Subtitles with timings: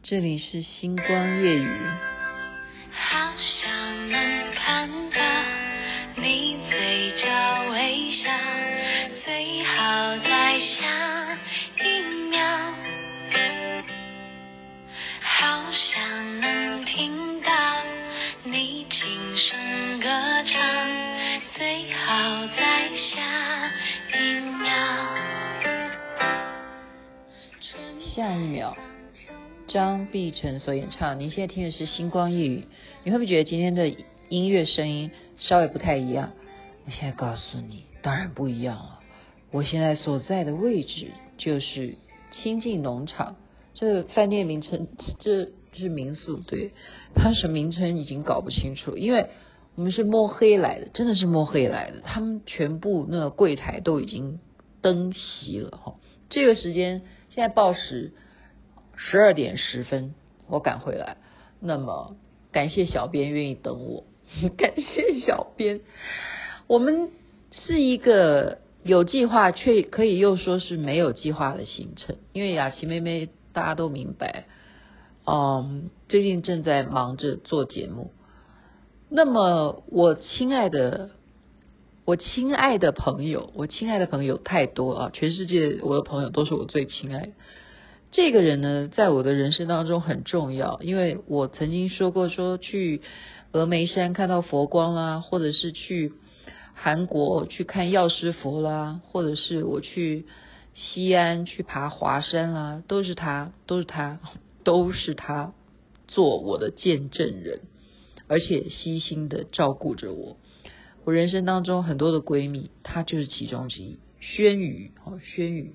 [0.00, 1.76] 这里是星光夜语。
[2.92, 5.18] 好想能看到
[6.16, 7.28] 你嘴角
[7.72, 8.30] 微笑，
[9.24, 11.36] 最好在下
[11.84, 12.00] 一
[12.30, 12.40] 秒。
[15.20, 17.50] 好想能听到
[18.44, 20.08] 你轻声歌
[20.46, 20.88] 唱，
[21.56, 23.70] 最好在下
[24.16, 24.68] 一秒。
[28.14, 28.74] 下一秒。
[29.68, 32.60] 张碧晨所演唱，您现在听的是《星光夜雨》，
[33.04, 33.92] 你会不会觉得今天的
[34.30, 36.32] 音乐声音稍微不太一样？
[36.86, 39.00] 我现在告诉你，当然不一样了。
[39.50, 41.96] 我现在所在的位置就是
[42.32, 43.36] 亲近农场，
[43.74, 44.88] 这饭店名称，
[45.18, 46.72] 这是民宿，对，
[47.14, 49.26] 它什么名称已经搞不清楚，因为
[49.74, 54.40] 我们是摸黑来的，真的是摸黑来的，他们全部那个柜台都已经
[54.80, 55.96] 灯熄了哈。
[56.30, 58.14] 这个时间现在报时。
[59.00, 60.12] 十二点十分，
[60.48, 61.16] 我赶回来。
[61.60, 62.16] 那么，
[62.50, 64.04] 感谢小编愿意等我，
[64.58, 65.80] 感谢小编。
[66.66, 67.10] 我们
[67.52, 72.16] 是一个有计划，却可以又说是没有计划的行程。
[72.32, 74.46] 因为雅琪妹妹大家都明白，
[75.26, 78.10] 嗯，最近正在忙着做节目。
[79.08, 81.10] 那么，我亲爱的，
[82.04, 85.10] 我亲爱的朋友，我亲爱的朋友太多啊！
[85.12, 87.30] 全世界我的朋友都是我最亲爱的。
[88.10, 93.02] 这个人呢，在我的人生当中很重要，因为我曾经说过，说去
[93.52, 96.12] 峨眉山看到佛光啦，或者是去
[96.72, 100.24] 韩国去看药师佛啦，或者是我去
[100.74, 104.20] 西安去爬华山啦，都是他，都是他，
[104.64, 105.52] 都是他
[106.06, 107.60] 做我的见证人，
[108.26, 110.38] 而且悉心的照顾着我。
[111.04, 113.98] 我人生当中很多的闺蜜，她就是其中之一。
[114.20, 115.74] 轩宇，哦，轩宇。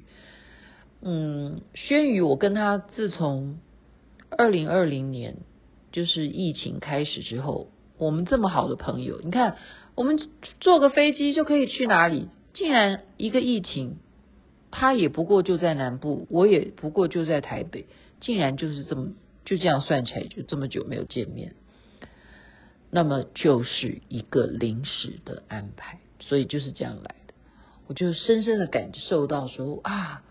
[1.06, 3.60] 嗯，轩宇，我跟他自从
[4.30, 5.36] 二零二零年
[5.92, 9.58] 就是疫情开始之后，我们这么好的朋友，你看，
[9.96, 10.18] 我们
[10.62, 12.30] 坐个飞机就可以去哪里？
[12.54, 13.98] 竟然一个疫情，
[14.72, 17.86] 他也不过就在南部，我也不过就在台北，
[18.22, 19.10] 竟然就是这么
[19.44, 21.54] 就这样算起来，就这么久没有见面，
[22.90, 27.34] 那么就是一个临时的安排，所以就是这样来的，
[27.88, 30.24] 我就深深的感受到说啊。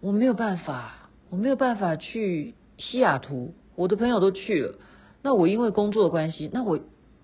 [0.00, 4.74] 我没有办法，我没有办法去西雅图，我的朋友都去了。
[5.22, 6.78] 那我因为工作的关系，那我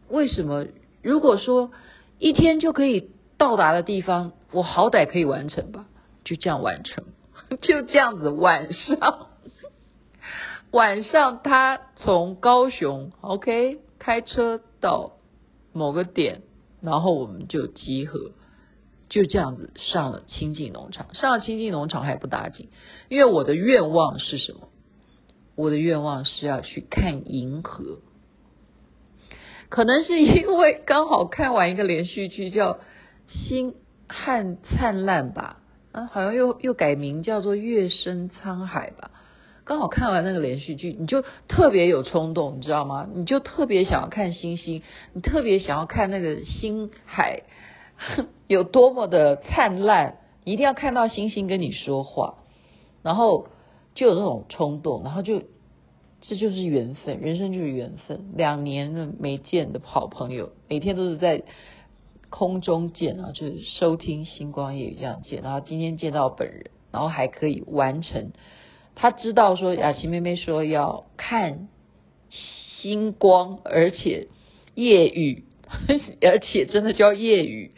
[0.08, 0.66] 为什么？
[1.02, 1.70] 如果说
[2.18, 5.86] 一天就可以到达的地方，我好歹可以完成吧？
[6.24, 7.04] 就这样完成，
[7.60, 8.28] 就这样子。
[8.30, 9.28] 晚上，
[10.72, 15.12] 晚上他从高雄，OK，开车到
[15.72, 16.42] 某个点，
[16.80, 18.32] 然后我们就集合。
[19.08, 22.68] 就这样子上了清境农场，上了清境农场还不打紧，
[23.08, 24.68] 因为我的愿望是什么？
[25.56, 27.98] 我的愿望是要去看银河。
[29.68, 32.72] 可能是因为刚好看完一个连续剧叫
[33.28, 33.74] 《星
[34.08, 35.60] 汉灿烂》吧，
[35.92, 39.10] 啊，好像又又改名叫做《月升沧海》吧。
[39.64, 43.08] 刚好看完那个连续剧，你就特别有冲动，你知道吗？
[43.12, 44.82] 你就特别想要看星星，
[45.12, 47.44] 你特别想要看那个星海。
[48.46, 52.36] 有多么的灿烂，一定要看到星星跟你说话，
[53.02, 53.48] 然后
[53.94, 55.42] 就有那种冲动，然后就
[56.20, 58.32] 这就是缘分，人生就是缘分。
[58.34, 61.42] 两年没见的好朋友，每天都是在
[62.30, 68.32] 空中见啊，就是收听星光夜雨这样见，然后今天见到本人，然后还可以完成。
[68.94, 71.68] 他知道说雅琪妹妹说要看
[72.30, 74.28] 星光，而且
[74.74, 75.44] 夜雨。
[76.22, 77.72] 而且真的叫夜雨，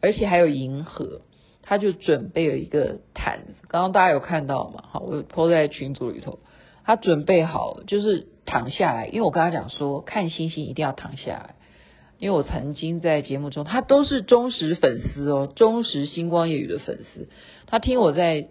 [0.00, 1.22] 而且还有银河，
[1.62, 3.66] 他就准备了一个毯子。
[3.68, 4.84] 刚刚大家有看到吗？
[4.90, 6.38] 好，我 po 在群组里头。
[6.84, 11.54] 他准备好，就是躺下来，因为我跟他讲说，看星星一定要躺下来。
[12.18, 17.28] 因为我曾经在节目中，他都是忠实粉丝哦，忠实星光夜雨的粉丝。
[17.66, 18.48] 他听我在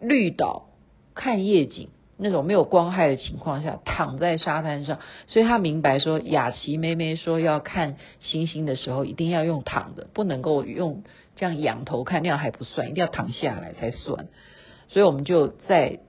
[0.00, 0.68] 绿岛
[1.14, 1.88] 看夜景。
[2.22, 11.02] 那种没有光害的情况下，躺在沙滩上，所以他明白说，雅琪妹妹说要看星星的时候，一定要用躺的，不能够用
[11.36, 14.28] 这样仰头看，那样还不算，一定要躺下来才算。
[14.88, 16.00] 所以我们就再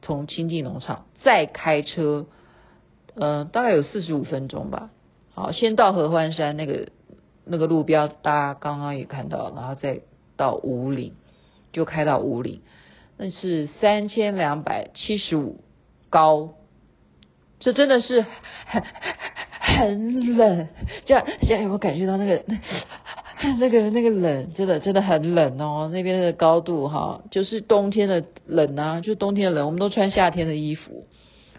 [0.00, 2.26] 从清境农场再开车，
[3.14, 4.90] 嗯、大概有四十五分钟吧。
[5.34, 6.88] 好，先到合欢山那个
[7.44, 10.00] 那个路标，大家刚刚也看到，然后再
[10.36, 11.14] 到五岭，
[11.72, 12.62] 就开到五岭。
[13.22, 15.60] 那是三千两百七十五
[16.10, 16.54] 高，
[17.60, 18.26] 这真的是
[18.66, 18.82] 很
[19.60, 20.66] 很冷。
[21.06, 22.42] 这样现在有没有感觉到那个
[23.60, 24.52] 那个那个冷？
[24.54, 25.88] 真的真的很冷哦。
[25.92, 31.06] 那边的高度哈，就是冬天的冷啊，就冬天的冷，我们都穿夏天的衣服。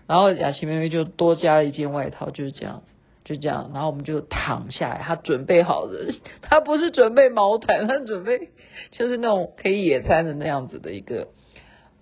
[0.06, 2.83] 然后雅琪妹妹就多加了一件外套，就是这样，
[3.24, 6.13] 就这样，然后我们就躺下来，她准备好的，
[6.44, 8.50] 她不是准备毛毯，她准备
[8.92, 11.30] 就是那种可以野餐的那样子的一个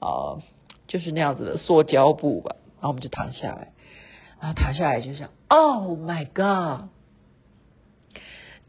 [0.02, 0.44] 啊、
[0.88, 3.72] 就是那样子的塑胶布吧，然后我们就躺下来，
[4.42, 6.90] 然后躺下来就想，Oh my God，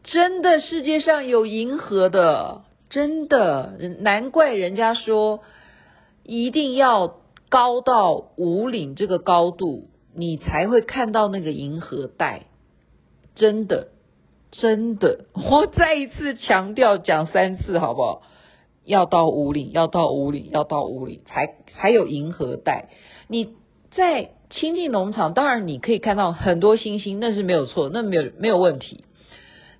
[0.03, 5.41] 真的世界上有银河的，真的，难怪人家说
[6.23, 7.17] 一定要。
[7.49, 12.45] 高到五岭这个高度，你才会看到那个银河带。
[13.35, 13.89] 真的，
[14.49, 18.23] 真的， 我再一次强调，讲三次好不好？
[18.85, 22.89] 要到五岭，要到五岭，要到五岭，才才有银河带。
[23.27, 23.49] 你
[23.95, 29.03] 在亲近农场，当然你可以看到很多星星，那是没有错，那没有没有问题。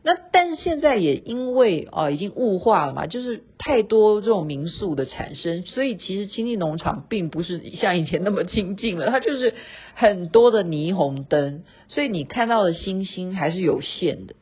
[0.05, 9.53] 那但是现在也因为啊、哦、已经雾化了嘛，就是太多这种民宿的产生，所以其实亲近农场并不是像以前那么清净了，它就是
[9.95, 14.35] 很多的霓虹灯，所以你看到的星星还是有限的。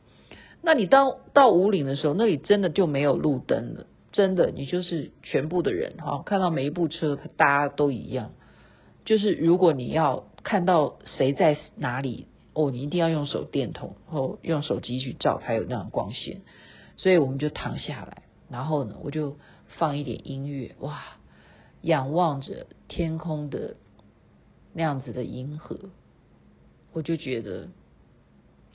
[0.62, 8.32] 那你到到五岭的时候，那里真的就没有路灯了，真的你就是全部的人哈、看到每一部车，大家都一样，
[9.04, 12.28] 就是如果你要看到谁在哪里。
[12.54, 16.42] 哦，你一定要用手电筒，或用手机去照，才有那样光线。
[16.98, 19.38] 所以我们就躺下来，然后呢，我就
[19.78, 21.02] 放一点音乐，哇，
[21.80, 23.76] 仰望着天空的
[24.74, 25.78] 那样子的银河，
[26.92, 27.68] 我就觉得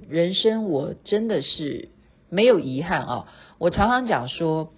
[0.09, 1.89] 人生我真的是
[2.29, 3.31] 没有遗憾啊。
[3.59, 4.73] 我常常讲说，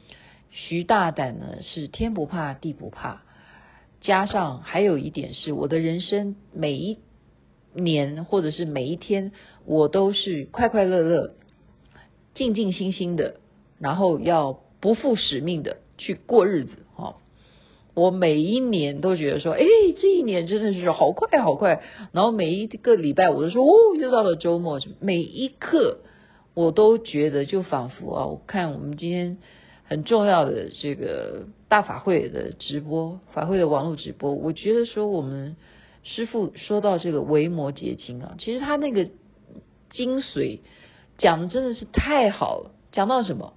[0.51, 3.21] 徐大胆呢是天不怕地不怕，
[4.01, 6.97] 加上还有一点是我的人生每一。
[7.71, 9.31] 年或者是每一天，
[9.63, 11.35] 我都是快快乐乐、
[12.33, 13.35] 静静心心的，
[13.77, 16.71] 然后要不负使命的去过日子。
[16.95, 17.17] 哈，
[17.93, 19.63] 我每一年都觉得说，哎，
[20.01, 21.83] 这一年真的是好快好快。
[22.11, 24.79] 然后每一个礼拜，我都说，哦，又到了周末。
[24.99, 25.99] 每一刻，
[26.55, 29.37] 我都觉得就仿佛啊，我看我们今天
[29.89, 35.57] 很重要的这个大法会的直播，法会的网络直播，我觉得说我们。
[36.01, 39.09] 师傅说到这个维摩诘经啊，其实他那个
[39.91, 40.59] 精髓
[41.17, 42.71] 讲的真的是太好了。
[42.93, 43.53] 讲到什么？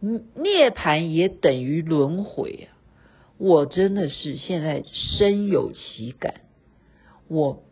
[0.00, 2.74] 涅槃也等于轮回啊！
[3.38, 6.34] 我真的是现在深有其感。
[7.28, 7.62] 我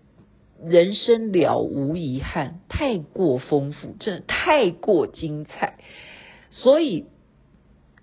[0.65, 5.79] 人生了无遗憾，太过丰富，真的太过精彩。
[6.53, 7.07] 所以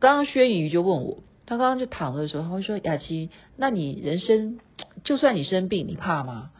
[0.01, 1.23] 刚刚轩宇就问我。
[1.43, 4.59] 他刚刚就躺着的时候，他会说：“雅琪，那你人生
[5.03, 6.51] 就算你生病，你怕吗？”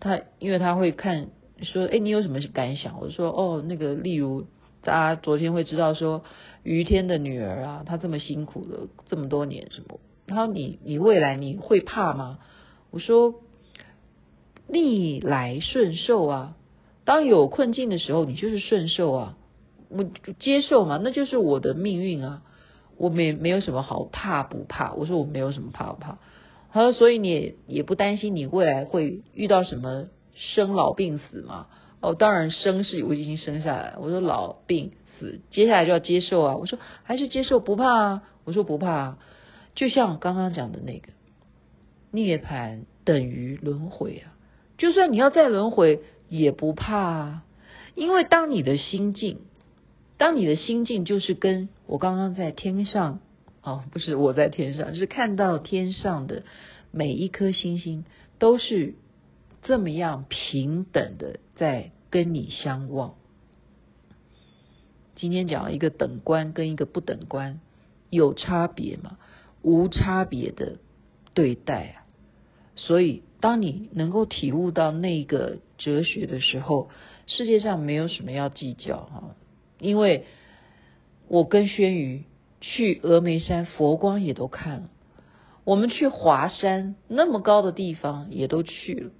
[0.00, 1.28] 他因为他会看
[1.62, 4.46] 说：“哎，你有什么感想？”我说：“哦，那个例如，
[4.82, 6.24] 大家昨天会知道说，
[6.62, 10.00] 于天的女儿啊，她这么辛苦了这么多年，什么？
[10.24, 12.38] 然后你你未来你会怕吗？”
[12.90, 13.34] 我说
[14.68, 16.56] ：“逆来顺受啊，
[17.04, 19.36] 当有困境的时候，你就是顺受啊，
[19.90, 20.02] 我
[20.38, 22.42] 接受嘛，那就是我的命运啊。”
[23.00, 26.18] 我没没有什么好怕不怕，我说我没有什么怕不怕。
[26.70, 31.68] 他说，所以你也不担心你未来会遇到什么生老病死吗？
[32.02, 33.94] 哦，当然生是我已经生下来。
[33.98, 36.56] 我说老病死，接下来就要接受啊。
[36.56, 38.22] 我说还是接受不怕啊。
[38.44, 39.18] 我说不怕啊，
[39.74, 41.08] 就像刚刚讲的那个
[42.10, 44.36] 涅槃等于轮回啊，
[44.76, 47.44] 就算你要再轮回也不怕啊，
[47.94, 49.38] 因为当你的心境。
[50.20, 53.20] 当你的心境就是跟我刚刚在天上，
[53.62, 56.42] 哦，不是我在天上，是看到天上的
[56.90, 58.04] 每一颗星星
[58.38, 58.96] 都是
[59.62, 63.14] 这么样平等的在跟你相望。
[65.16, 67.58] 今天讲了一个等观跟一个不等观
[68.10, 69.16] 有差别吗？
[69.62, 70.80] 无差别的
[71.32, 72.04] 对待啊！
[72.76, 76.90] 所以当你能够体悟到那个哲学的时候，
[77.26, 79.34] 世界上没有什么要计较哈。
[79.80, 80.24] 因为
[81.28, 82.24] 我跟轩瑜
[82.60, 84.82] 去峨眉山，佛光也都看了；
[85.64, 89.10] 我们去华山那么高的地方也都去了，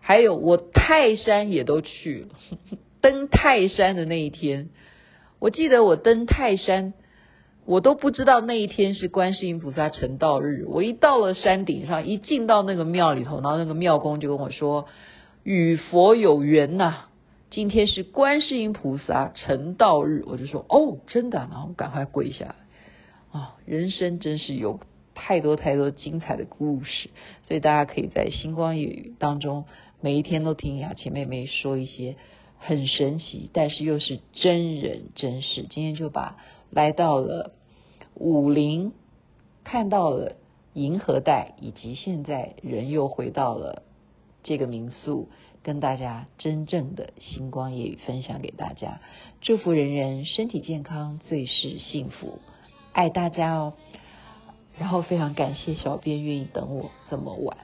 [0.00, 2.28] 还有我泰山也都去了。
[3.00, 4.70] 登泰山的那一天，
[5.38, 6.94] 我记得我登泰山，
[7.64, 10.64] 我都不知道那一天是观世音菩萨成道日。
[10.66, 14.88] 我一到了山顶上，一进到那个庙里头，然后那个庙公就跟我说
[15.44, 17.04] ：“与佛有缘呐。”
[17.50, 22.54] 今天是观世音菩萨成道日，我就说哦，真的，然后赶快跪下来
[23.30, 24.80] 啊、人生真是有
[25.14, 27.10] 太多太多精彩的故事，
[27.44, 29.64] 所以大家可以在星光夜语当中
[30.00, 32.16] 每一天都听雅琪妹妹说一些
[32.58, 35.66] 很神奇，但是又是真人真事。
[35.70, 36.36] 今天就把
[36.70, 37.52] 来到了
[38.14, 38.92] 武陵，
[39.64, 40.36] 看到了
[40.74, 43.82] 银河带，以及现在人又回到了
[44.42, 45.28] 这个民宿，
[45.68, 49.02] 跟大家真正的星光夜语分享给大家。
[49.42, 52.38] 祝福人人身体健康，最是幸福，
[52.94, 53.74] 爱大家哦。
[54.78, 57.58] 然后非常感谢小编愿意等我这么晚，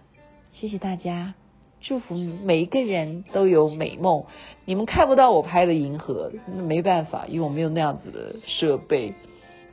[0.52, 1.32] 谢谢大家。
[1.80, 4.26] 祝福每一个人都有美梦。
[4.66, 9.14] 你们看不到我拍的银河，那没办法，因为我没有那样子的设备。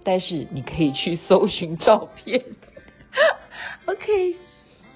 [0.06, 2.42] 但是你可以去搜寻照片。
[3.88, 4.36] OK，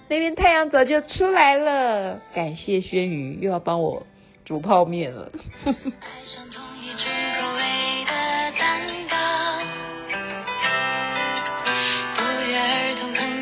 [0.08, 2.20] 那边太阳早就出来了。
[2.34, 4.06] 感谢轩宇又要帮我
[4.46, 5.32] 煮泡面了。
[5.66, 7.06] 爱上同一种
[7.40, 7.62] 口味
[8.06, 8.12] 的
[8.60, 9.16] 蛋糕，
[12.16, 13.42] 不约而同哼